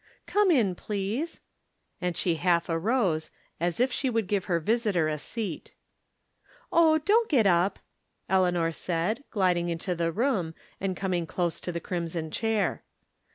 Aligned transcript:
"Come 0.25 0.49
in, 0.49 0.73
please," 0.73 1.41
and 2.01 2.17
she 2.17 2.33
half 2.37 2.69
arose, 2.69 3.29
as 3.59 3.79
if 3.79 3.91
she 3.91 4.09
would 4.09 4.25
give 4.25 4.45
her 4.45 4.59
visitor 4.59 5.07
a 5.07 5.19
seat." 5.19 5.75
Oh, 6.71 6.97
don't 6.97 7.29
get 7.29 7.45
up," 7.45 7.77
Eleanor 8.27 8.71
said, 8.71 9.23
gliding 9.29 9.69
into 9.69 9.93
the 9.93 10.11
room, 10.11 10.55
and 10.79 10.97
coming 10.97 11.27
close 11.27 11.61
to 11.61 11.71
the 11.71 11.79
crimson 11.79 12.31
chair. 12.31 12.81